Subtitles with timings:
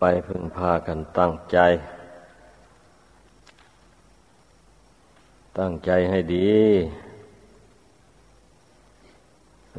[0.00, 1.58] ไปพึงพากันตั้งใจ
[5.58, 6.50] ตั้งใจให้ดี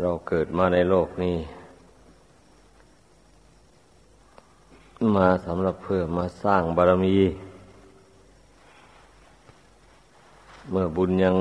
[0.02, 1.38] เราเกิดมาในโลกนี้
[5.16, 7.17] มาสำหรับเพื่อมาสร้างบารมี
[10.72, 11.36] เมื่อบุญยัง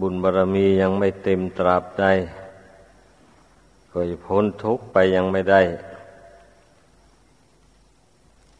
[0.00, 2.04] บุญบารมียังไม่เต็มตราบใด
[3.92, 5.62] ก็จะพ้นทุกข์ไปยังไม่ได้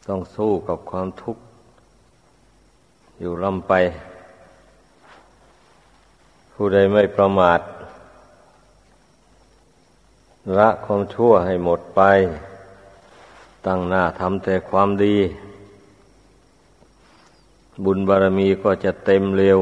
[0.07, 1.43] ต้องสู้กับความทุกข์
[3.19, 3.73] อยู่ลำไป
[6.51, 7.59] ผู้ใดไม่ประมาท
[10.57, 12.01] ละความชั่วให้หมดไป
[13.65, 15.17] ตั้งหน้าทำแต่ความดี
[17.83, 19.59] บุญบารมีก็จะเต็มเร็ว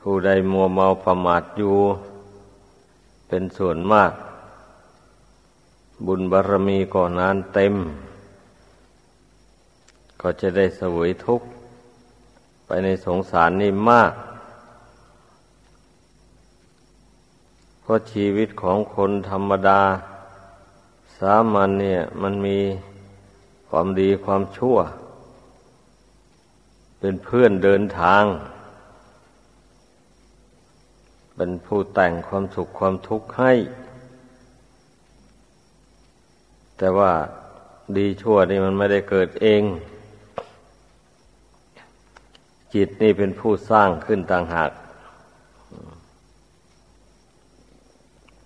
[0.00, 1.76] ผู้ใดมัวเมาประมาทอยู่
[3.28, 4.12] เป็นส่วนมาก
[6.06, 7.74] บุญบารมีก่อนานเต็ม
[10.20, 11.48] ก็จะได้สวยทุกข์
[12.66, 14.12] ไปในสงสารนี่มาก
[17.80, 19.82] เพราะชีวิตของคนธรรมดา
[21.18, 22.58] สามัญเนี่ย มันมี
[23.68, 24.76] ความดีความชั่ว
[27.00, 28.24] เป็นเพื่อนเดินทาง
[31.36, 33.52] เป็นผู้แต่งความสุขความทุกข์ให้
[36.82, 37.12] แต่ว่า
[37.96, 39.62] ดีชั่วนี่มันไม่ได้เกิดเอง
[42.74, 44.70] จิตนี่เป็นผู้สร้างขึ้นต่างหาก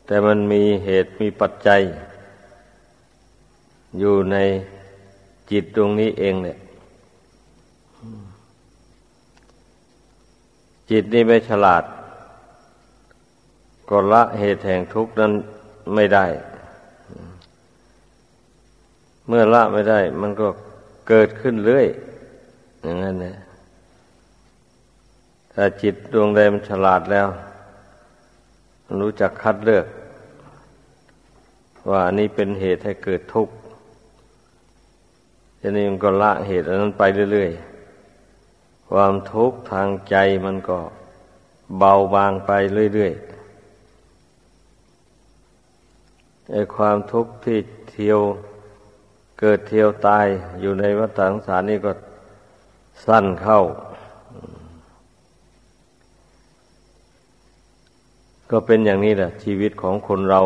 [0.07, 1.81] แต่มันมีเหตุมีปัจจัย
[3.99, 4.37] อยู่ใน
[5.51, 6.59] จิตตรงนี้เองเนี่ย
[10.91, 11.85] จิตนี่ไม่ฉลาด
[13.89, 15.33] ก็ละเหตุแห่งทุกข์นั้น
[15.97, 16.27] ไม่ได้
[19.27, 20.49] เมื่อละไม่ได้ มันก็
[21.09, 21.87] เกิดขึ้นเรื่อย
[22.83, 23.37] อย่างนั้นนะ
[25.53, 27.29] ถ้าจิตดวงใดมันฉลาดแล้ว
[28.85, 29.87] มันรู้จักคัดเลือก
[31.91, 33.55] ว่าอันนี้เป็นเหตุให้เกิดทุกข์
[35.59, 37.03] ทีนี้มันก็ละเหตุอันนั้นไป
[37.33, 40.79] เรื่อยๆ ความทุกข์ทางใจมันก็
[41.79, 42.51] เบาบางไป
[42.95, 43.25] เรื่อยๆ
[46.53, 47.59] ไอ้ความทุกข์ที่
[47.91, 48.21] เที่ยว
[49.41, 50.27] เกิดเที่ยวตาย
[50.61, 51.93] อยู่ในวัฏสงสารนี่ก็
[53.07, 53.61] สั้นเข้า
[58.51, 60.41] ก็เป็นอย่างนี้แหละ ชีวิตของคนเรา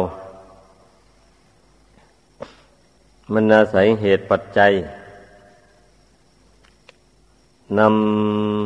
[3.32, 4.72] มันอาศัยเหตุปัจจัย
[7.78, 7.80] น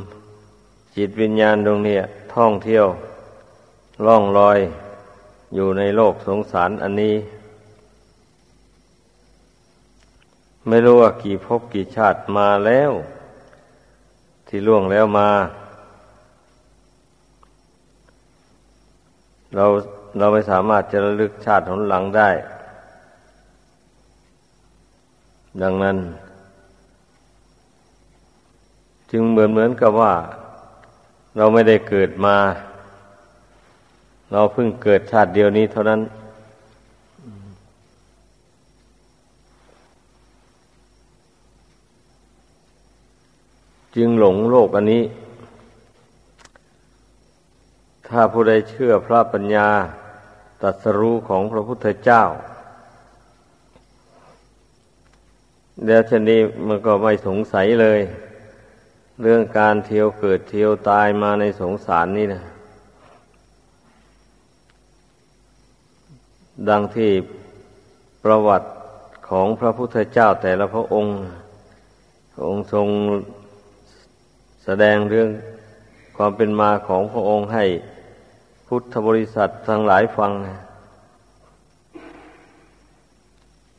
[0.04, 1.97] ำจิตวิญญาณตรงนี้
[2.34, 2.87] ท่องเที่ยว
[4.06, 4.59] ล่องลอย
[5.54, 7.15] อยู่ในโลกสงสารอันนี้
[10.68, 12.92] ไม่รู้ว่ากี่ภพกี่ชาติมาแล้ว
[14.46, 15.30] ที่ล่วงแล้วมา
[19.54, 19.64] เรา
[20.18, 22.30] เราไม่สามารถจะระลึกชาติหนหลังได้
[25.62, 25.96] ดังนั้น
[29.10, 30.14] จึงเหมือนเหมือนกับว่า
[31.36, 32.36] เราไม่ได้เกิดมา
[34.32, 36.00] เราเพิ่งเกิดชาติเดียวนี้เท่านั้น
[44.04, 45.04] จึงหลงโลกอันนี้
[48.08, 49.68] ถ้าผู้ใดเชื่อพระปัญญา
[50.62, 52.22] ตรัสรู้ของพระพุทธเจ้า
[55.84, 58.00] เดี๋ยวชนี้มันก็ไม่สงสัยเลย
[59.22, 62.42] เรื่องการเที่ยวเกิดเที่ยวตายมาในสงสารนี่นะ
[66.68, 67.10] ดังที่
[68.24, 68.68] ประวัติ
[69.28, 71.15] ของพระพุทธเจ้าแต่ละพระองค์
[72.47, 72.88] องค์ทรง
[74.64, 75.28] แสดงเรื่อง
[76.16, 77.64] ความเป็นมาของพระองค์ให้
[78.66, 80.32] พุทธบริษัททั้งหลายฟัง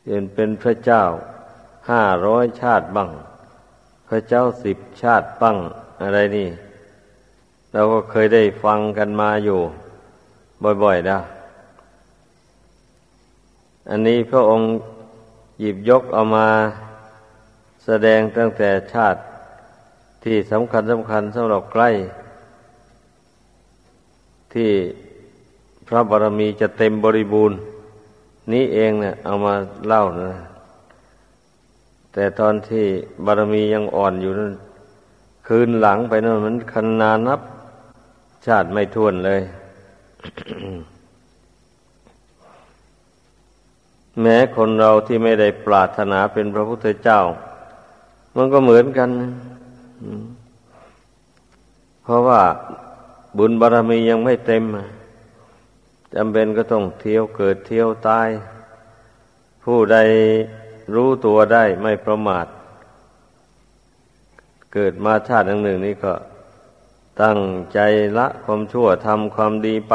[0.04, 1.02] เป็นเป็นพระเจ้า
[1.90, 3.10] ห้าร้อยชาติบ้าง
[4.08, 5.56] พระเจ้าสิบชาติบ้าง
[6.02, 6.48] อะไรนี่
[7.72, 9.60] เราก็เคยได้ฟังกันมาอยู่
[10.82, 11.18] บ่อยๆนะ
[13.90, 14.66] อันนี้พระองค์
[15.60, 16.48] หยิบยกเอามา
[17.84, 19.20] แสดงตั้งแต่ชาติ
[20.24, 21.90] ที่สำคัญสำคัญสำหรับใกล้
[24.54, 24.70] ที่
[25.88, 27.58] พระบารมีจะเต็มบริบูรณ์
[28.52, 29.54] นี้เองเนะี่ยเอามา
[29.86, 30.32] เล่านะ
[32.12, 32.86] แต่ตอนที่
[33.26, 34.52] บารมียังอ่อนอยู่นั้น
[35.46, 37.40] คืนหลังไปนั้นมันคันนานับ
[38.46, 39.42] ชาติไม่ทวนเลย
[44.20, 47.20] แม้คนเราที่ไม่ได้ปรารถนาเป็นพระพุทธเจ้า
[48.36, 49.10] มันก็เหมือนกัน
[52.02, 52.42] เพราะว่า
[53.38, 54.64] บุญบารรมียังไม่เต็ม
[56.14, 58.28] จำเป็นก็ต้องเที่ยวเกิดเที่ยวตาย
[59.64, 59.98] ผู้ใด
[60.94, 62.46] รู้ตัวได้ไม่ประมาท
[64.74, 66.14] เกิดมาชาติหนึ่งหนึ่งนี้ก็
[67.22, 67.38] ตั้ง
[67.72, 67.78] ใจ
[68.18, 69.94] ละความชั่วทำความดีไป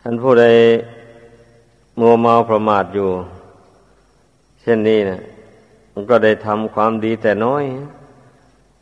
[0.00, 0.46] ท่านผู้ใด
[1.98, 3.08] มัวเมาประมาทอยู่
[4.60, 5.18] เช่นนี้นะ
[5.92, 7.64] มันก็ได้ทำความดีแต่น้อย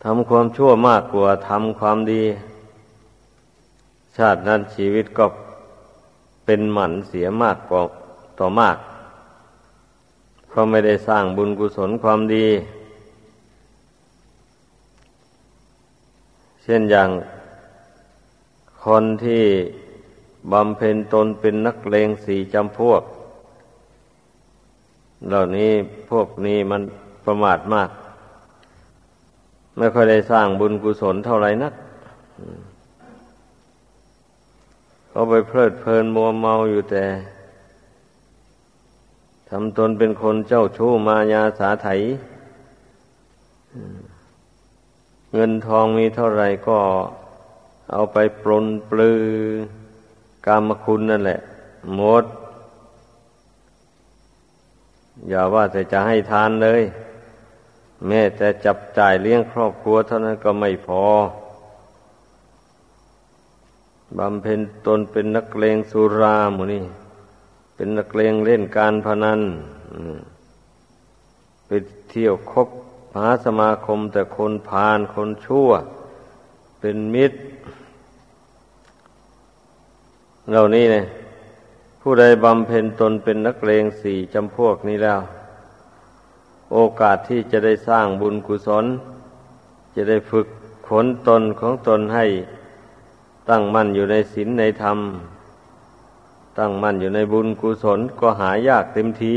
[0.04, 2.22] ทำความชั่วมากกว่าทำความดี
[4.16, 5.26] ชาตินั้นชีวิตก็
[6.44, 7.82] เป็นหมันเสียมากกว่า
[8.38, 8.76] ต่อมาก
[10.48, 12.46] เพราะไม่ได้สร้างบุญกุศลความดี
[16.62, 17.10] เช่นอย่าง
[18.84, 19.44] คนที่
[20.52, 23.02] บำเพ็ญตนเป็นนักเลงสี่จำพวก
[25.28, 25.72] เหล่านี้
[26.10, 26.82] พวกนี้มัน
[27.30, 27.90] ประมาทมาก
[29.76, 31.74] ไม่ค่อยได้สร้างบุญกุศลเท่าไหร่นัก
[35.08, 37.04] เขาไปเพลิดเพลินมัวเมาอยู่แต่
[39.48, 41.88] ทำตนเป็นคนเจ้าชู้มายาสาไถ
[45.32, 46.78] เงินทองมีเท่าไหร่ก็
[47.92, 49.20] เอาไปปลนปลือ
[50.46, 51.40] กามคุณนั่นแหละ
[51.94, 52.24] หมด
[55.28, 56.82] อย่าว่าแต่จะให้ทานเลย
[58.06, 61.04] แม้แต่จับจ่ายเลี้ยงครอบครัวเท่านั้นก็ไม่พอ
[64.18, 66.84] บำเพ็ญตนเป็นนักเลงสุราหมูนี่
[67.74, 69.40] เป็นนักเลงเล่นการพนัน
[71.66, 71.70] ไป
[72.10, 72.68] เที่ยวคบ
[73.16, 75.68] หาสมาคมแต่คนพาลคนชั่ว
[76.80, 77.38] เป็นมิตร
[80.50, 81.04] เหล่านี้เนี่ย
[82.00, 85.20] ผู้ใดบำเพ็ญตนเป็นนักเลงสี่จำพวกนี้แล้ว
[86.72, 88.84] โอกาสที่จะได้สร้างบุญกุศล
[89.94, 90.46] จะได้ฝึก
[90.88, 92.26] ขนตนของตนให้
[93.48, 94.98] ตั้งมั่นอยู่ในศีลในธรรม
[96.58, 99.36] ตั้งมั่นอยู่ในบุญกุศลก็หายากเต็มที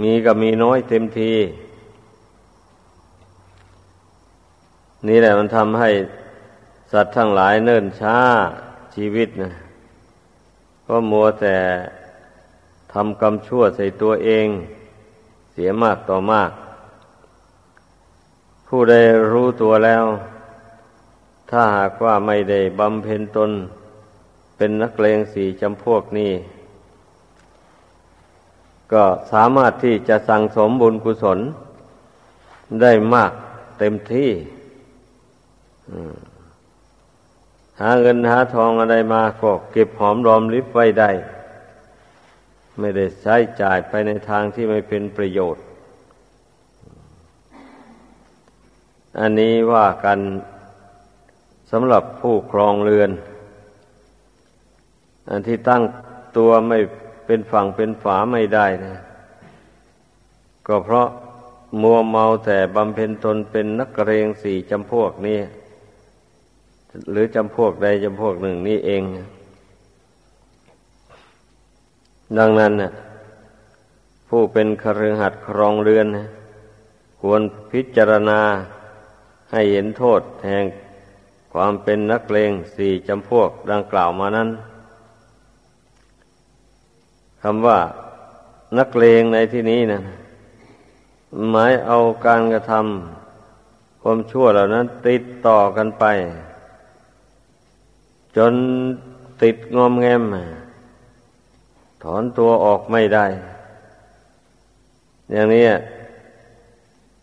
[0.00, 1.32] มีก็มีน้อยเต็มที
[5.08, 5.90] นี่แหละมันทำให้
[6.92, 8.18] สัตว์ทั้งหลายเนิ่นช้า
[8.94, 9.50] ชีวิตนะ
[10.86, 11.56] ก็มัวแต่
[12.92, 14.46] ทำกรรมชั่วใส่ตัวเอง
[15.56, 16.50] เสียมากต่อมาก
[18.68, 18.94] ผู้ใด
[19.32, 20.04] รู้ตัวแล้ว
[21.50, 23.50] ถ้าหากว่าไม่ได้บำเพ็ญตน
[24.56, 26.32] เป็นนักเลงสี่จำพวกนี้
[28.92, 31.38] ก็สามารถที่จะสั่งสมบุญกุศล
[32.82, 33.32] ได้มาก
[33.78, 34.30] เต็มที่
[37.80, 41.10] หาเงินหาทองอะไรมาก็เก็บหอมรอมริบไว้ได้
[42.80, 45.64] ไม่ได้ใช้จ่ายไปในทางที่ไม่เป็นประโยชน์
[49.20, 50.18] อันนี้ว่ากัน
[51.70, 53.10] สำหรับผู้ครองเรือน
[55.30, 55.82] อันที่ตั้ง
[56.36, 56.78] ตัวไม่
[57.26, 58.96] เป็นฝั่งเป็นฝาไม่ได้นะ
[60.66, 61.08] ก็เพราะ
[61.82, 65.38] มัวเมาแต่บำเพ็ญตนเป็นนักเรงสี่จำพวกนี้
[67.10, 69.02] หรือจำพวกใดจำพวกหนึ่งนี่เอง
[72.38, 72.90] ดังนั้นนะ
[74.28, 76.26] ผู้เป็นคฤหัสถ์ครองเรือนนะ
[77.20, 78.40] ควรพิจารณา
[79.52, 80.64] ให้เห็นโทษแห่ง
[81.52, 84.48] ความเป็นนักเลงสี่จำพวกดังกล่าวมานั้น
[87.42, 87.78] คำว่า
[88.78, 90.00] นักเลงในที่นี้นะ
[91.50, 96.04] หมายเอาการกระทำความชั่วเหล่านั้น ติดต่อกันไป
[98.36, 98.54] จน
[99.42, 100.22] ติดงอมแงม
[102.04, 103.26] ถอนตัวออกไม่ได้
[105.32, 105.64] อย่างนี้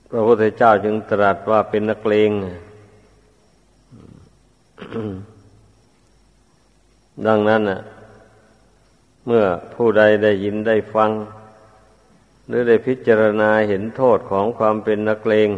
[0.10, 2.32] พระพุทธเจ้าจึงตรัสว่าเป็นนักเลง
[7.28, 7.80] ดังนั้นน่ะ
[9.26, 11.12] เมื่อผู้ใดได้ยินได้ฟัง
[12.48, 15.50] หรือได้พิจารณาเห็นโทษของความเป็นนักเลง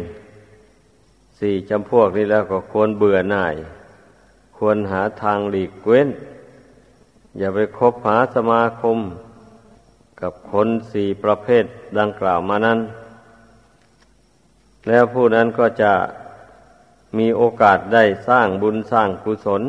[1.38, 3.54] สี่จำพวกนี้แล้วก็ควรเบื่อหน่าย
[4.56, 6.08] ควรหาทางหลีกเว้น
[7.38, 8.98] อย่าไปคบหาสมาคม
[10.20, 11.64] กับคนสี่ประเภท
[11.98, 12.78] ดังกล่าวมานั้น
[14.88, 15.92] แล้วผู้นั้นก็จะ
[17.18, 19.62] มีโอกาสได้สร้างบุญสร้างกุศล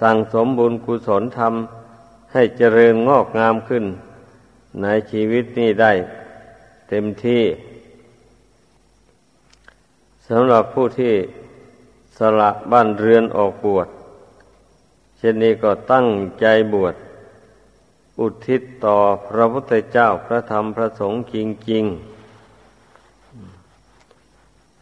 [0.00, 3.84] สั่งสมบุญกุศลทำให้เจริญงอกงามขึ้น
[4.82, 5.92] ในชีวิตนี้ได้
[6.88, 7.42] เต็มที่
[10.28, 11.14] สำหรับผู้ที่
[12.18, 13.88] สละบ้านเรือนออกบวช
[15.18, 16.08] เช่นนี้ก็ตั้ง
[16.40, 16.94] ใจบวช
[18.20, 18.96] อุทิศต่อ
[19.28, 21.36] พระพุทธเจ้าพระธรรมพระสงฆ์จ
[21.70, 21.94] ริงๆ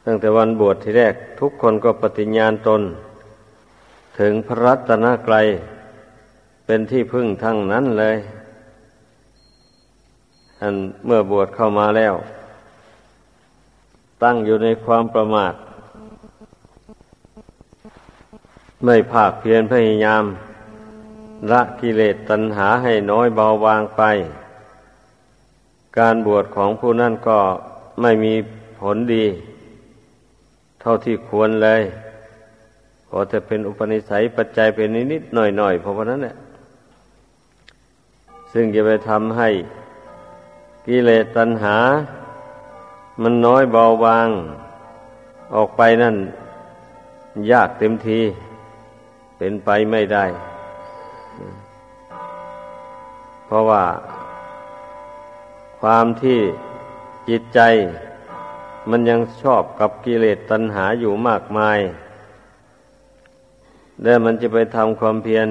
[0.05, 2.83] ตั้งแต่วันบวชที่แรกทุกคนก็ปฏิญญาณตน
[4.19, 5.47] ถึงพระรัตนกรัย
[6.65, 8.17] เป็นที่พึ่งทั้งนั้นเลย
[10.61, 10.75] อัน
[11.07, 12.15] เมื่อบวชเข้ามาแล้ว
[14.23, 15.55] ตั้งอยู่ในความประมาท
[18.87, 20.25] ไม่ภาคเพียรพยายาม
[21.51, 24.03] ละกิเลสตัณหาให้น้อยเบาบางไป
[25.99, 27.39] การบวชของผู้นั้นก็
[28.03, 28.35] ไม่มี
[28.81, 29.25] ผลดี
[30.81, 31.83] เท่าที่ควรเลย
[33.11, 36.37] ก็จะเป็นอุปนิสัยปัจจัยเป็นนิดๆหน่อยๆเพราะว่านั้นแหละ
[38.53, 39.49] ซึ่งจะไปทำให้
[40.87, 41.77] กิเลสตัณหา
[43.23, 44.29] มันน้อยเบาบาง
[45.55, 46.17] ออกไปนั่น
[47.53, 48.21] ยากเต็มที
[49.39, 50.25] เป็นไปไม่ได้
[53.47, 53.85] เพราะว่า
[55.81, 56.41] ความที่
[57.29, 57.61] จิตใจ
[58.91, 61.79] มันยังชอบกับกิเลสตัณหาอยู่มากมาย
[64.03, 65.49] แล้วมันจะไปทำความเพียร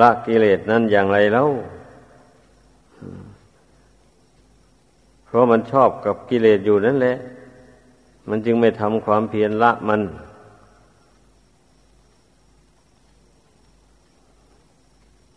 [0.00, 1.48] ละกิเลสนั้นอย่างไรแล้ว
[5.26, 7.16] เพราะมันชอบกับกิเลสอยู่นั่นแหละ
[8.28, 10.00] มันจึงไม่ทำความเพียรละมัน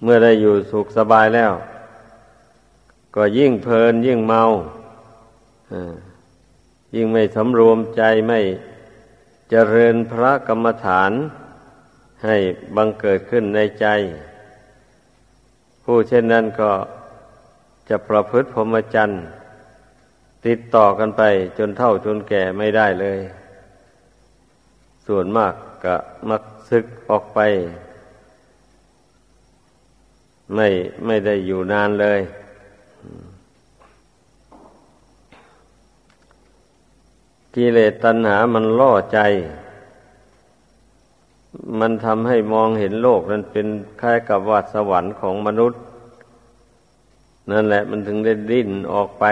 [0.03, 1.53] เมื่อได้อยู่สุขสบายแล้ว
[3.15, 4.43] ก็ยิ่งเพลินยิ่งเมา
[6.95, 8.39] ยิ่งไม่สำรวมใจไม่
[9.49, 11.11] เจริญพระกรรมฐาน
[12.23, 12.37] ให้
[12.75, 13.87] บังเกิดขึ้นในใจ
[15.83, 16.71] ผู้เช่นนั้นก็
[17.89, 19.21] จะประพฤติพรหมจรรย์
[20.45, 21.21] ติดต่อกันไป
[21.57, 23.19] จนเท่าจนแก่ไม่ได้เลย
[25.07, 25.53] ส่วนมาก
[25.83, 25.95] ก็
[26.29, 27.39] มักซึกออกไป
[30.53, 30.67] ไม่
[31.05, 32.19] ไม่ได้อยู่นานเลย
[37.55, 39.19] กิเลสตัณหามันล่อใจ
[41.79, 43.67] มันทำให้มองเห็นโลกนั้นเป็น
[44.01, 45.79] คล้ายกับวัดสวรรค์ของมนุษย์
[47.51, 49.25] นั่นแหละมันถึงได้ดิ้นออกไป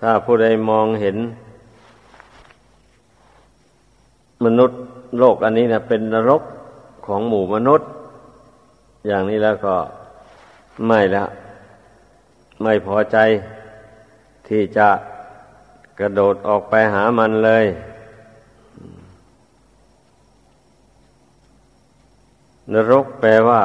[0.00, 1.16] ถ้าผู้ใดมองเห็น
[4.44, 4.78] มนุษย์
[5.18, 6.42] โลกอันนี้นะเป็นนรก
[7.06, 7.88] ของหมู่มนุษย์
[9.06, 9.76] อย่างนี้แล้วก็
[10.86, 11.24] ไม่ละ
[12.62, 13.16] ไม่พอใจ
[14.48, 14.88] ที่จะ
[15.98, 17.64] กระโดดออกไปหามันเลย
[22.72, 23.62] นรกแปลว่า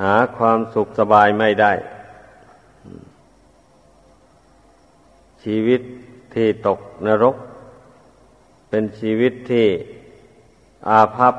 [0.00, 1.72] หาความสุขสบายไม่ได้
[5.42, 5.80] ชีวิต
[6.34, 7.36] ที่ตกนรก
[8.68, 9.66] เป็นชีวิตที่
[10.90, 11.34] อาภัพ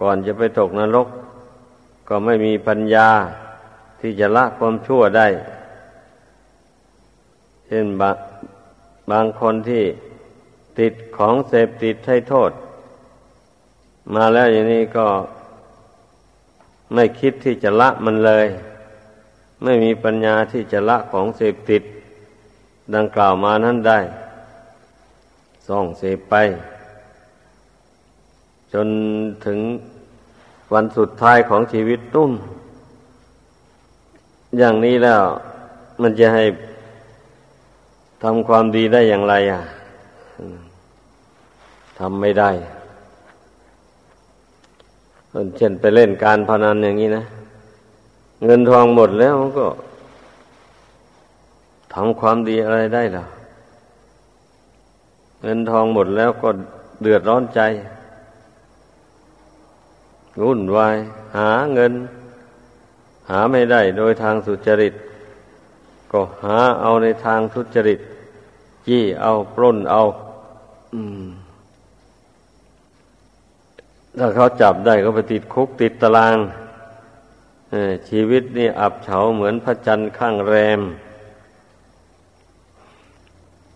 [0.00, 1.08] ก่อนจะไปตกนรก
[2.08, 3.08] ก็ไม่มีปัญญา
[4.00, 5.28] ที่จะละความชั่วได้
[7.66, 8.16] เช่นบาง
[9.10, 9.84] บางคนที่
[10.78, 12.50] ติดของเสพติดให้โทษ
[14.14, 15.06] มาแล้วอย่างนี้ก็
[16.94, 18.46] ไม่คิดที่จะละมันเลย
[19.62, 21.82] ไม่มีปัญญาที่จะละของเสพติด
[22.94, 23.98] ดังกล่าวมานั้นได้
[25.68, 26.34] ส่องเสพไป
[28.74, 28.88] จน
[29.46, 29.58] ถึง
[30.72, 32.30] วันสุดท้ายของชีวิตตุ้ม
[34.58, 35.22] อย่างนี้แล้ว
[36.02, 36.44] มันจะให้
[38.22, 39.62] ทำความดีได้อย่างไรอะ
[41.98, 42.50] ทำไม่ได้
[45.56, 47.24] เช่นไปเล่นการพนันอย่างนี้นะ
[48.44, 49.66] เงินทองหมดแล้วก็
[51.94, 53.24] ทำความดีอะไรได้ล่ะ
[55.42, 56.48] เงินทองหมดแล้วก็
[57.02, 57.60] เดือดร้อนใจ
[60.42, 60.96] วุ่นวาย
[61.36, 61.92] หาเงิน
[63.30, 64.94] หาไม่ได้โดยทางสุจริต
[66.12, 68.00] ก็หาเอาในทางทุจริต
[68.86, 70.02] จี้เอาปล้นเอา
[70.94, 71.24] อืม
[74.18, 76.36] ถ้าเขาจับได้ก็ไปติดคุกติดตาราง
[78.08, 80.80] ชีวิตนี่อับเฉาเหมือนพระจันทร์ข้างแรม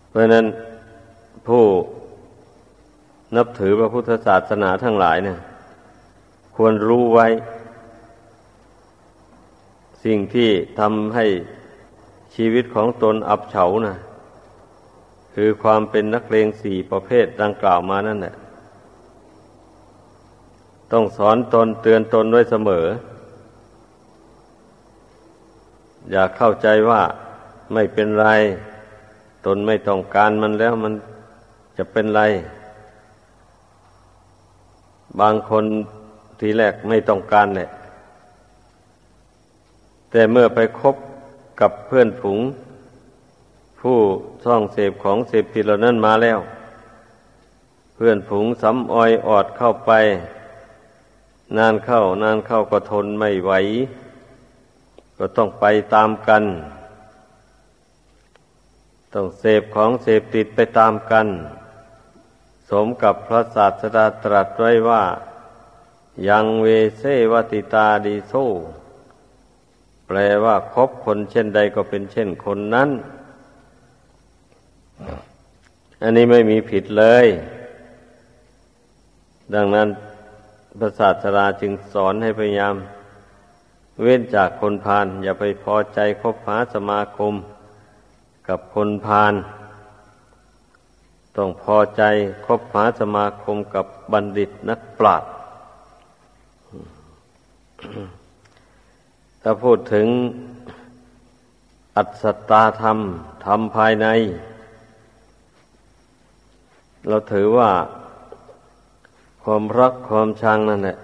[0.09, 0.45] เพราะนั้น
[1.47, 1.63] ผู้
[3.35, 5.37] นับถือพระพุทธศาสนาทั้งหลายเนี่ย
[6.55, 7.27] ควรรู้ไว้
[10.03, 11.25] สิ่งที่ทำให้
[12.35, 13.95] ชีวิตของตนอับเฉานะ่ะ
[15.33, 18.35] คือความเป็นนักเลงสี่ประเภทดังกล่าวมานั่นแหละ
[20.91, 22.85] ต้องสอนตนเตือนตนไว้เสมอ
[26.11, 27.01] อย่าเข้าใจว่า
[27.73, 28.27] ไม่เป็นไร
[29.45, 30.93] ตนไม่ต้องการมันแล้วมัน
[31.77, 32.21] จะเป็นไร
[35.19, 35.65] บางคน
[36.39, 37.69] ทีแรกไม่ต้องการแหละ
[40.11, 40.95] แต่เมื่อไปคบ
[41.59, 42.41] กับเพื่อนฝูง
[43.79, 43.97] ผู้
[44.43, 46.39] ช่องเสพของเสพติดเหล่านั้นมาแล้ว
[47.95, 49.91] เพื่อนฝูงสำออยออดเข้าไป
[51.57, 53.51] นานเข้านานเข้าก็ทนไม่ไหว
[55.17, 55.65] ก็ต้องไป
[55.95, 56.43] ตามกัน
[59.13, 61.27] ต้องเสพของเสพติดไปตามกัน
[62.69, 65.03] สมกับพระศาสดาตรัสไว้ว่า
[66.27, 66.67] ยังเว
[66.99, 68.33] เซวติตาดีโซ
[70.07, 72.89] แปลว่าคบคนเช่นใดก็เป็นเช่นคนนั้น
[76.01, 77.25] อันนี้ไม่มีผิดเลย
[79.53, 79.87] ดังนั้น
[80.79, 82.75] พระศาสดาจึงสอนให้พยายาม
[84.01, 87.33] เว้นจากคนพาลอย่าไปพอใจคบหาสมาคม
[88.47, 89.33] กับคนพาล
[91.37, 92.03] ต้องพอใจ
[92.45, 95.34] คบหาสมาคมกับบัณฑิตนักปราชญ์
[99.41, 100.07] ถ้าพูดถึง
[101.97, 102.97] อัศตาธรรม
[103.45, 104.07] ธรรมภายใน
[107.07, 107.71] เราถือว่า
[109.43, 110.97] ความรักความชังนั่นแหละ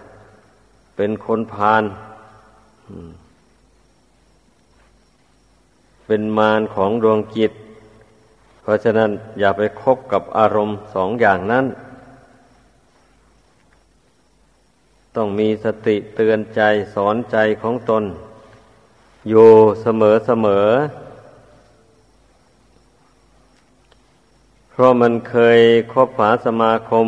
[0.95, 1.83] เป็นคนพาล
[6.07, 7.51] เป็นมารของดวงจิต
[8.61, 9.09] เพราะฉะนั้น
[9.39, 11.65] อย่าไปคบกับอารมณ์สองอย่างนั้น
[15.18, 16.62] ต้องมีสติเตือนใจ
[16.96, 18.03] สอนใจของตน
[19.30, 19.50] อยู่
[19.82, 20.68] เสมอเสมอ
[24.70, 25.60] เพราะมันเคย
[25.91, 27.08] คบหาสมาคม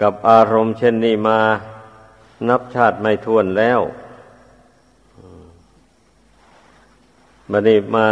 [0.00, 1.40] กับอารมณ์เช่นนี้มา
[2.48, 3.80] นับชาติไม่ท้วนแล้ว
[7.50, 8.06] บัดนี้มา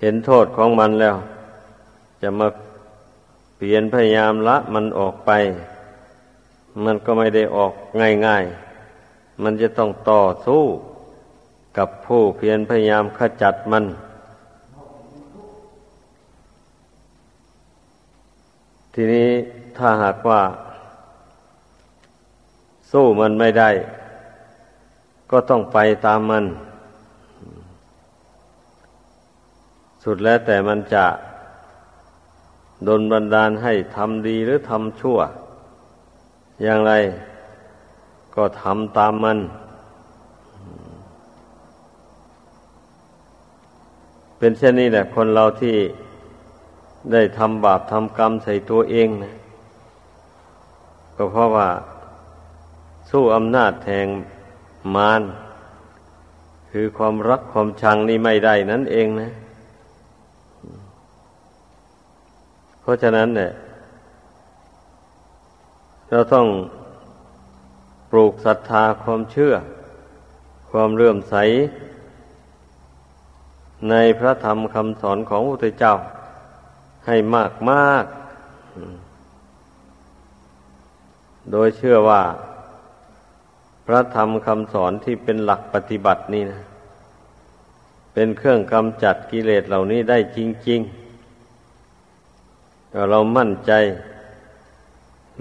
[0.00, 1.16] เห็นโทษของมันแล้ว
[2.22, 2.48] จะมา
[3.56, 5.30] เปลี่ยนพยายามละมันออกไป
[6.84, 7.72] มันก็ไม่ได้ออก
[8.26, 10.62] ง่ายๆ มันจะต้องต่อสู้
[11.78, 13.84] กับผู้เพียรพยายามขจัดมัน
[18.94, 19.28] ทีนี้
[19.76, 20.42] ถ้าหากว่า
[22.90, 23.70] สู้มันไม่ได้
[25.30, 26.44] ก็ต้องไปตามมัน
[30.04, 31.06] สุดแล้วแต่มันจะ
[32.88, 35.18] ดนบันดาลให้ทำดีหรือทำชั่ว
[36.62, 36.92] อย่างไร
[38.34, 39.38] ก็ทำตามมัน
[44.38, 45.76] เป็นเช่นนี้แหละ คนเราที่
[47.12, 49.34] ได้ทำบาปทำกรรมใส่ตัวเองนะ
[51.16, 51.68] ก็เพราะว่า
[53.10, 54.06] สู้อำนาจแทง
[54.94, 55.22] มาร
[56.70, 59.30] คือความรักความชังนี่ไม่ได้นั่นเองนะ
[62.80, 63.50] เพราะฉะนั้นเนี่ย
[66.10, 66.46] เราต้อง
[68.10, 69.52] ปลูกศรัทธาความเชื่อ
[70.70, 71.34] ความเลื่อมใส
[73.90, 75.94] ในพระธรรมคำสอนของพระพุทธเจ้า
[77.06, 78.04] ให้มากมาก
[81.52, 82.22] โดยเชื่อว่า
[83.86, 86.60] พระธรรมคำสอนที่เป็นหลักปฏิบัตินี่นะ
[88.12, 90.88] เป็นเครื่องกำจัดกิเลสเหล่านี้ได้จริงๆ
[93.10, 93.72] เรามั่นใจ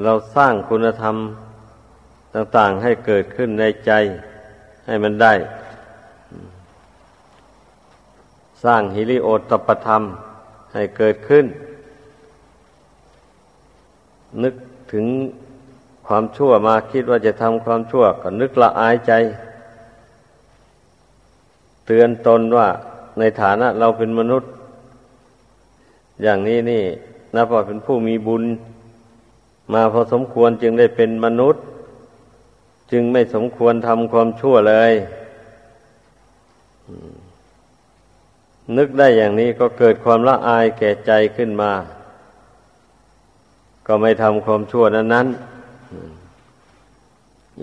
[0.03, 1.15] เราสร้างคุณธรรม
[2.35, 3.91] ต่าง ๆ ให้เกิดขึ้นในใจ
[4.85, 5.33] ให้มันได้
[8.63, 10.03] สร้างฮิริโอตปธรรม
[10.73, 11.45] ให้เกิดขึ้น
[14.43, 14.55] นึก
[14.93, 15.05] ถึง
[16.07, 19.11] ความชั่วมาคิดว่าจะทำความชั่ว ก็นึกละอายใจ
[21.85, 22.67] เตือนตนว่า
[23.19, 24.49] ในฐานะเราเป็นมนุษย์
[26.23, 26.83] อย่างนี้นี่
[27.35, 28.43] นับว่าเป็นผู้มีบุญ
[29.73, 31.63] มาพอสมควรจึงได้เป็นมนุษย์
[32.91, 34.93] จึงไม่สมควรทำความชั่วเลย
[38.77, 41.71] นึกได้อย่างนี้ก็เกิดความละอายแก่ใจขึ้นมา
[43.87, 45.27] ก็ไม่ทำความชั่วนั้นนั้น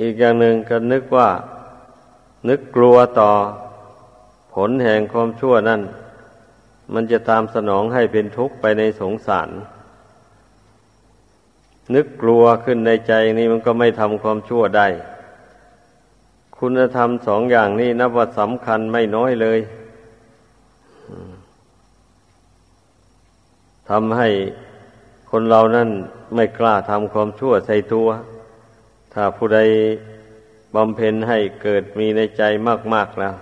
[0.00, 1.30] อีกอย่างหนึ่งก็นึกว่า
[2.48, 3.30] นึกกลัวต่อ
[4.54, 5.80] ผลแห่งความชั่วนั้น
[6.94, 9.48] มันจะตามสนองให้เป็นทุกข์ไปในสงสาร
[11.94, 14.88] นึกกลัวขึ้นในใจนี้มันก็ไม่ทำความชั่วได้
[16.58, 19.60] คุณธรรมสองอย่างนี้นับว่าสำคัญไม่น้อยเลย
[23.90, 24.28] ทำให้
[25.30, 25.90] คนเรานั่น
[26.34, 28.08] ไม่กล้าทำความชั่วใส่ตัว
[29.12, 29.60] ถ้าผู้ใด
[30.74, 32.42] บำเพ็ญให้เกิดมีในใจ
[32.94, 33.34] มากๆแล้ว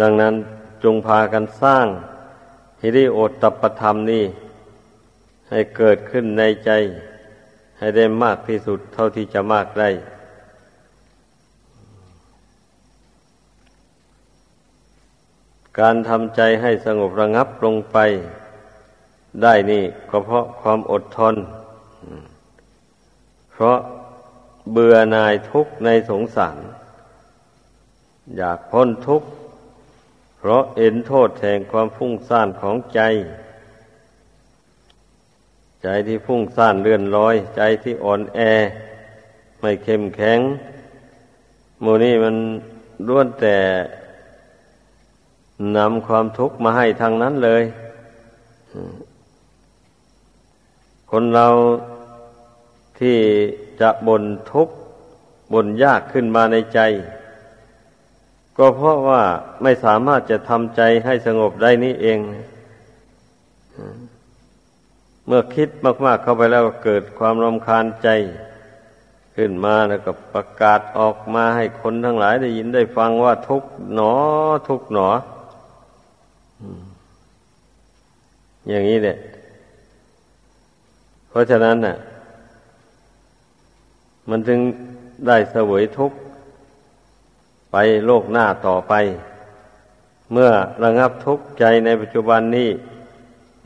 [0.00, 0.34] ดังนั้น
[0.84, 1.86] จงพากันสร้าง
[2.82, 4.24] ฮิริโอตปธรรมนี่
[5.50, 6.70] ให้เกิดขึ้นในใจ
[7.78, 9.90] ให้ได้มากที่สุดเท่าที่จะมากได้
[15.78, 17.98] การทำใจให้สงบระงับลงไป
[19.42, 21.34] ได้นี่ก็เพราะความอดทน
[23.50, 23.78] เพราะ
[24.72, 26.58] เบื่อหน่ายทุกข์ในสงสาร
[28.36, 29.28] อยากพ้นทุกข์
[30.42, 33.00] เพราะเห็นโทษแห่งความฟุ้งซ่านของใจ
[35.82, 38.40] ใจที่ฟุ้งซ่านเลื่อนลอย ใจที่อ่อนแอ
[39.60, 40.38] ไม่เข้มแข็ง
[41.80, 42.36] โมนี่มัน
[43.06, 43.56] ล้วนแต่
[45.76, 47.62] นำความทุกข์มาให้ทางนั้นเลย
[51.10, 51.48] คนเรา
[52.98, 53.18] ที่
[53.80, 54.74] จะบ่นทุกข์
[55.52, 56.80] บ่นยากขึ้นมาในใจ
[58.62, 59.22] ก็เพราะว่า
[59.62, 62.18] ไม่สามารถจะทำใจให้สงบได้นี่เอง
[65.26, 65.68] เมื่อคิด
[66.04, 68.08] มาก ๆเข้าไปแล้วเกิดความรำคาญใจ
[69.36, 74.14] ขึ้นมาแล้วก็ประกาศออกมาให้คนทั้งหลายได้ยินได้ฟังว่าทุกหนอ
[74.68, 75.08] ทุกหนอ
[78.68, 79.18] อย่างนี้เนี่ย
[81.28, 81.96] เพราะฉะนั้นน่ะ
[84.30, 84.60] มันจึง
[85.26, 86.18] ได้เสวยทุกข์
[87.72, 88.94] ไปโลกหน้าต่อไป
[90.32, 90.50] เมื่อ
[90.84, 92.70] ระงับทุกข์ใจในปัจจุบันนี้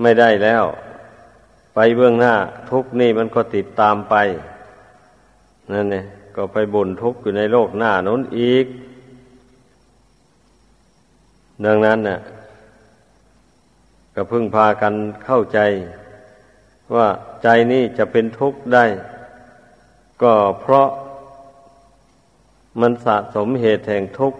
[0.02, 0.64] ไม่ได้แล้ว
[1.74, 2.34] ไปเบื้องหน้า
[2.70, 4.14] ทุกข์นี่มันก็ติดตามไป
[5.72, 6.04] นั่นเนี่ย
[6.36, 8.66] ก็ไปบ่นทุกข์อยู่ในโลกหน้านั้นอีก
[11.64, 12.18] ดังนั้นน่ะ
[14.14, 15.58] ก็พึ่งพากันเข้าใจ
[16.94, 17.08] ว่า
[17.42, 18.84] ใจนี้จะเป็นทุกข์ได้
[20.22, 20.88] ก็เพราะ
[22.80, 24.38] มันสะสมเหตุแห่งทุกข์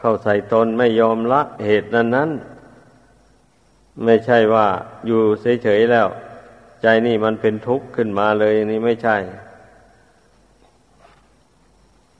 [0.00, 2.30] เข้าใส่ตนไม่ยอมละเหตุนั้นนั้น
[4.04, 4.66] ไม่ใช่ว่า
[5.06, 5.20] อยู่
[5.62, 6.08] เฉยๆแล้ว
[6.82, 9.16] ใจนี่มันเป็นทุกข์ขึ้นมาเลยนี่ไม่ใช่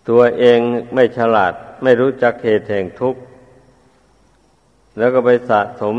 [0.08, 0.60] ตัวเอง
[0.94, 3.20] ไม่ฉลาดไม่รู้จักเหตุแห่งทุกข์
[4.98, 5.96] แล้วก็ไปสะสม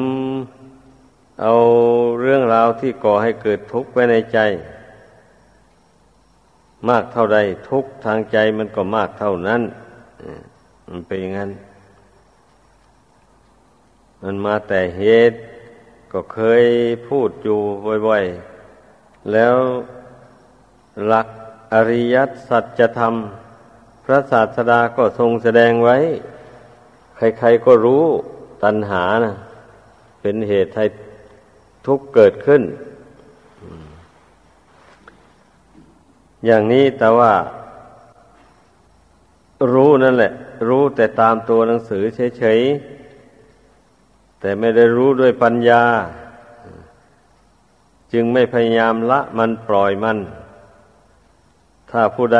[1.41, 1.53] เอา
[2.21, 4.39] เรื่องราวที่ก่อให้เกิดทุกข์ไว้ในใจ
[6.89, 7.37] มากเท่าใด
[7.69, 9.61] ทุกทางใจมันก็มากเท่านั้น
[10.89, 11.51] มันเป็นอย่างนั้น
[14.21, 15.37] มันมาแต่เหตุ
[16.11, 16.63] ก็เคย
[17.07, 17.59] พูดอยู่
[18.07, 19.55] บ่อยๆ แล้ว
[21.07, 21.27] หลัก
[21.73, 22.15] อริย
[22.49, 23.15] สัจธรรม
[24.05, 25.97] พระศาสดาก็ทรงแสดงไว้
[27.17, 28.05] ใครๆก็รู้
[28.63, 29.33] ตัณหานะ
[30.21, 30.85] เป็นเหตุให้
[31.87, 32.61] ทุกข์เกิดขึ้น
[36.45, 37.33] อย่างนี้แต่ว่า
[39.73, 40.31] รู้นั่นแหละ
[40.69, 42.03] รู้แต่ตามตัวหนังสือ
[42.37, 45.83] เฉยๆ แต่ไม่ได้รู้ด้วยปัญญา
[48.13, 50.17] จึงไม่พยายามละมันปล่อยมัน
[51.91, 52.39] ถ้าผู้ใด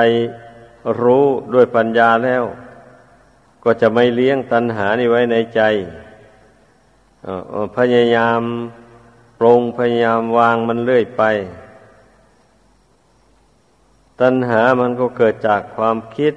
[1.01, 2.43] รู้ด้วยปัญญาแล้ว
[3.63, 5.61] ก็จะไม่เลี้ยงตัณหานี้ไว้ในใจ
[7.77, 8.41] พยายาม
[9.39, 11.23] ปรงพยายามวางมันเรื่อยไป
[14.21, 16.33] ตัณหามันก็เกิดจากความคิด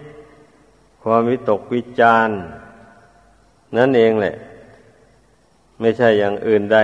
[1.02, 2.36] ความวิตกวิจาร์
[3.76, 4.36] นั่นเองแหละ
[5.80, 6.78] ไม่ใช่อย่างอื่นใด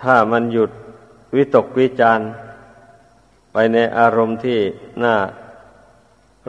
[0.00, 0.70] ถ้ามันหยุด
[1.34, 2.26] วิตกวิจาร์
[3.52, 4.60] ไปในอารมณ์ที่
[5.04, 5.16] น่า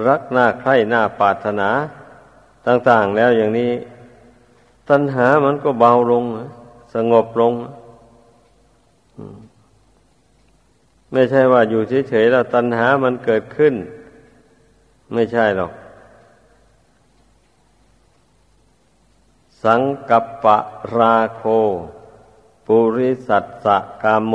[0.07, 1.69] รักน่าใคร่น่าปรารถนา
[2.67, 3.71] ต่าง ๆ แล้วอย่างนี้
[4.89, 6.23] ตัณหามันก็เบาลง
[6.95, 7.53] สงบลง
[11.15, 13.73] ไม่ใช่ว่าอยู่เฉยๆแล้วตัณหามันเกิดขึ้น
[15.13, 15.71] ไม่ใช่หรอก
[19.63, 20.58] สังกัปปะ
[20.97, 21.43] ราโค
[22.65, 23.65] ปุริสัตส
[24.04, 24.34] กามโม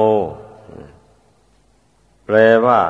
[2.24, 2.80] แปลว่า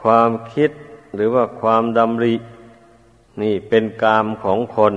[0.00, 0.70] ความคิด
[1.14, 2.34] หรือว่าความดำริ
[3.42, 4.94] นี่เป็นกามของคน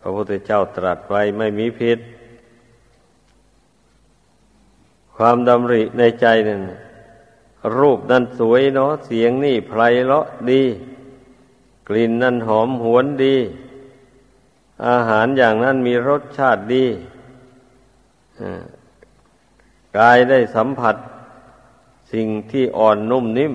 [0.00, 1.98] พระพุทธเจ้าตรัสไว้ไม่มีผิด
[5.16, 6.62] ความดำริในใจนั่น
[7.78, 9.72] รูปนั่นสวยเนาะเสียงนี่ไพ
[10.04, 10.62] เราะดี
[11.88, 13.36] กลิ่นนั่นหอมหวนดี
[14.86, 16.86] อาหารอย่างนั้นมีรสชาติดี
[19.98, 20.96] กายได้สัมผัส
[22.12, 23.52] สิ่งที่อ่อนนุ่มนิ่ม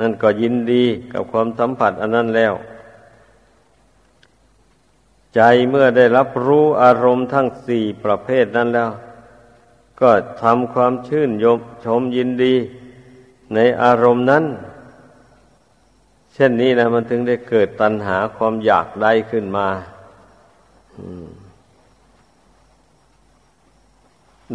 [0.00, 2.54] นั่นก็ยินดีกับความสัมผัสอันนั้นแล้ว
[5.34, 8.90] ใจเมื่อได้รับรู้อารมณ์ทั้งสี่ประเภทนั้นแล้ว
[10.00, 10.10] ก็
[10.42, 12.54] ทำความชื่นยมชมยินดี
[13.54, 14.44] ในอารมณ์นั้น
[16.34, 19.68] เช่นนี้นะมันถึงได้เกิดตัณหาความอยากได้ขึ้นมา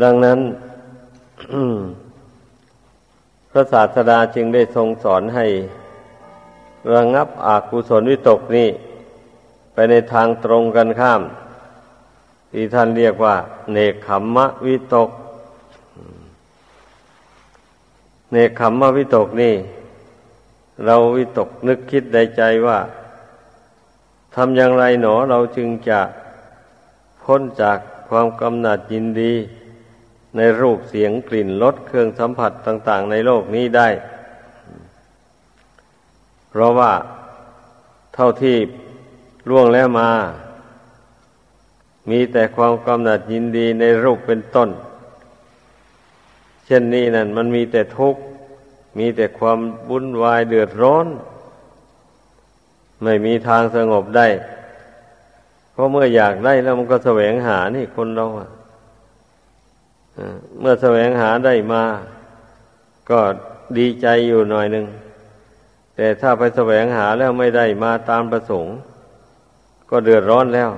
[0.04, 0.40] ดังนั้น
[3.52, 5.46] พระศาสดาจึงได้ทรงสอนให้
[6.94, 8.70] ระงับอากุศลวิตกนี้
[9.74, 11.22] ไปในทางตรงกันข้าม
[12.52, 13.36] ที่ท่านเรียกว่า
[13.72, 15.10] เนคขมมะวิตก
[18.32, 19.56] เนคขมมะวิตกนี่
[20.86, 22.80] เราวิตกนึกคิดในใจว่า
[24.36, 26.00] ทำอย่างไรหนอเราจึงจะ
[27.24, 27.78] พ้นจาก
[28.10, 29.34] ความกำหนัดยินดี
[30.38, 33.90] ในรูปเสียงกลิ่นรสเครื่องสัมผัสต่าง ๆ ในโลกนี้ได้
[36.50, 36.92] เพราะว่า
[38.14, 38.58] เท่าที่
[39.50, 40.10] ล่วงแล้วมา
[42.10, 44.70] มีแต่ความกำหนัดยินดีในรูปเป็นต้น
[46.66, 48.22] เช่นนี้นั่นมันมีแต่ทุกข์
[49.00, 51.08] มีแต่ความวุ่นวายเดือดร้อน
[53.04, 54.28] ไม่มีทางสงบได้
[55.72, 58.50] เพราะเมื่ออยากได้แล้วมันก็แสวงหานี่คนเราอะ
[60.60, 61.84] เมื่อแสวงหาได้มา
[63.10, 63.20] ก็
[63.78, 64.86] ดีใจอยู่หน่อยหนึ่ง
[65.96, 68.76] แต่ถ้าไปแสวงหาแล้วไม่ได้มาตามประสงค์
[69.90, 70.72] ก็เดือดร้อนแล้ว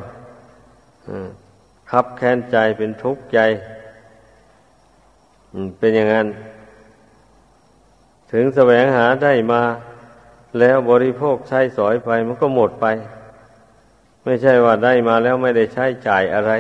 [1.91, 3.39] คับแค้นใจเป็นทุกข์ใจ
[5.80, 6.28] เป็นอย่างนั้น
[8.32, 9.62] ถึงแสวงหาได้มา
[10.60, 12.86] แล้วบริโภคใช้สอยไปมันก็หมดไป
[14.24, 16.52] ไม่ใช่ว่าได้มาแล้วไม่ได้ใช้จ่ายอะไร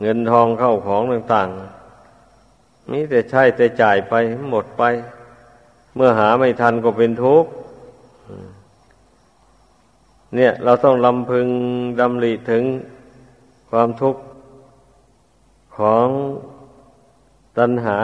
[0.00, 4.14] เงินทองเข้าของต่างๆมีแต่ใช้แต่จ่ายไป
[4.50, 4.82] หมดไป
[5.94, 7.50] เมื่อหาไม่ทันก็เป็นทุกข์
[10.34, 11.46] เนี่ย เราต้องลำพึง
[12.00, 12.64] ดำริถึง
[13.70, 14.20] ความทุกข์
[15.78, 16.08] ของ
[17.58, 17.98] ตัณหา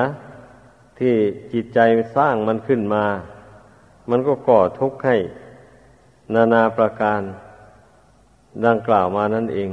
[0.99, 1.15] ที่
[1.53, 1.79] จิตใจ
[2.17, 3.05] สร้างมันขึ้นมา
[4.11, 5.17] มันก็ก่อทุกข์ให้
[6.35, 7.21] นานาประการ
[8.67, 9.71] ดังกล่าวมานั่นเอง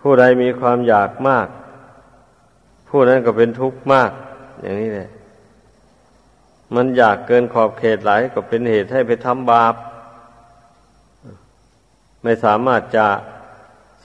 [0.00, 1.48] ผู้ใดมีความอยากมาก
[2.88, 4.10] ผู้นั้นก็เป็นทุกข์มาก
[4.62, 5.08] อย่างนี้แหละ
[6.74, 9.74] มันอยากเกินขอบเขตหลายก็เป็นเหตุให้ไปทำบาป
[12.22, 13.06] ไม่สามารถจะ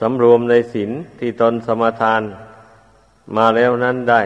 [0.04, 2.22] สำรวมในศีลที่ตนสมาทาน
[3.36, 4.22] มาแล้วนั้นได้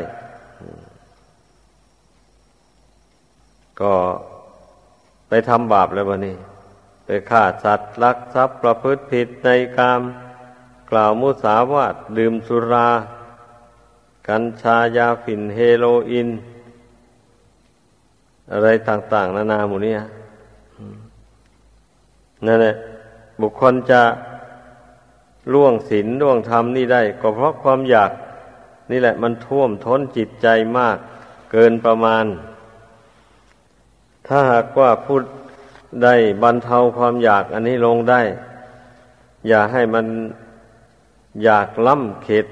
[3.81, 3.95] ก็
[5.29, 6.37] ไปทำบาปแล้ววันนี้
[7.05, 10.01] ไปฆ่าสัตว์ลักทรัพย์ประพฤติผิดในกาม
[10.91, 12.89] กล่าวมุสาวาทดื่มสุรา
[14.29, 16.29] กัญชายาฝิ่นเฮโรอีน
[18.53, 19.95] อะไรต่าง ๆ นานาหมู่นี้
[22.47, 22.75] นั่นแหละ
[23.41, 24.03] บุคคลจะ
[25.53, 28.11] ล่วงศีลล่วงธรรมนี่ได้ ก็เพราะความอยาก
[28.91, 30.47] นี่แหละมันท่วมท้นจิตใจ
[30.79, 30.97] มาก
[31.53, 32.25] เกินประมาณ
[34.27, 35.23] ถ้าหากว่าพูด
[36.03, 38.21] ได้บรรเทาความอยากอันนี้ลงได้
[39.49, 40.07] อย่าให้มัน
[41.45, 42.47] อยากล้ำเขต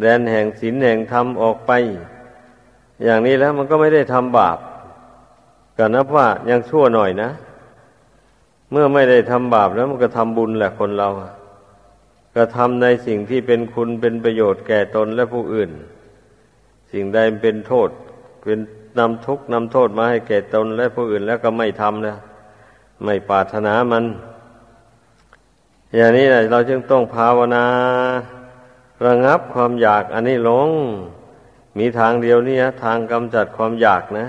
[0.00, 1.72] แดนแห่งศีลแห่งธรรมออกไป
[3.04, 4.58] อย่างนี้แล้วมันก็ไม่ได้ทำบาป
[5.78, 7.30] ก็นับว่ายังชั่วหน่อยนะ
[8.70, 11.08] เมื่อไม่ได้ทำบาปแล้วมันก็ทำบุญแหละคนเรา
[12.38, 15.70] ก็ทำในสิ่งที่เป็นคุณเป็นประโยชน์แก่ตนและผู้อื่น
[16.92, 17.90] สิ่งใดเป็นโทษ
[18.44, 18.58] เป็น
[18.98, 22.18] นำทุกข์นำโทษมาให้แก่ตนและผู้อื่นแล้วก็ไม่ทำแล้ว
[23.04, 24.04] ไม่ปรารถนามัน
[25.94, 27.64] อย่างนี้แหละเราจึงต้องภาวนา
[29.06, 30.70] ระงับความอยากอันนี้ลง
[31.78, 34.26] มีทางเดียวนี่ทางกำจัดความอยากนะ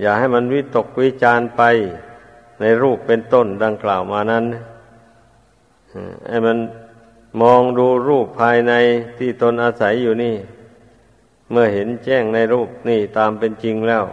[0.00, 1.62] อย่าให้มันวิตกวิจารไป
[2.60, 4.44] ในรูปเป็นต้นดังกล่าวมานั้น
[6.28, 6.58] ให้มัน
[7.40, 8.72] มองดูรูปภายใน
[9.18, 10.36] ที่ตนอาศัยอยู่นี่
[11.50, 14.04] เมื่อเห็นแจ้งในรูปนี่ตามเป็นจริงแล้ว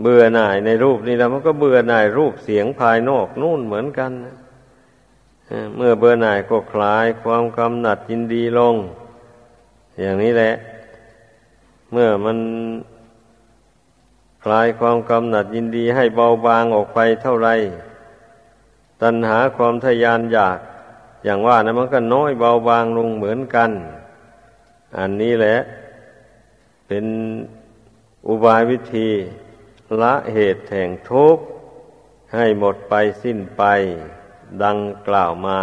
[0.00, 4.12] เบื่อหน่ายในรูปนี่แล้วมันก็เบื่อหน่ายรูปเสียงภายนอกนู่นเหมือนกัน
[5.76, 8.74] เมื่อเบื่อหน่ายก็คลายความกำหนัดยินดีลง
[10.00, 10.52] อย่างนี้แหละ
[11.92, 12.38] เมื่อมัน
[14.44, 17.48] คลายความกำหนัดยินดีให้เบาบางออกไปเท่าไร
[19.02, 20.58] ตัณหาความทยานอยาก
[21.24, 23.70] อย่างว่านะมันก็น้อยเบาบางลงเหมือนกัน
[24.98, 25.56] อันนี้แหละ
[26.86, 27.04] เป็น
[28.28, 29.10] อุบายวิธี
[30.02, 31.44] ละเหตุแห่งทุกข์
[32.34, 33.62] ให้หมดไปสิ้นไป
[34.64, 35.60] ดังกล่าวมา